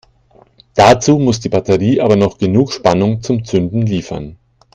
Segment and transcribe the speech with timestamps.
[0.73, 4.35] Dazu muss die Batterie aber noch genug Spannung zum Zünden liefern.